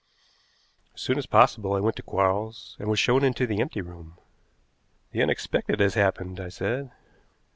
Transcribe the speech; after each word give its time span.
As 0.95 1.01
soon 1.01 1.19
as 1.19 1.27
possible 1.27 1.73
I 1.75 1.79
went 1.79 1.95
to 1.97 2.01
Quarles 2.01 2.75
and 2.79 2.89
was 2.89 2.97
shown 2.97 3.23
into 3.23 3.45
the 3.45 3.61
empty 3.61 3.81
room. 3.81 4.17
"The 5.11 5.21
unexpected 5.21 5.79
has 5.79 5.93
happened," 5.93 6.39
I 6.39 6.49
said. 6.49 6.89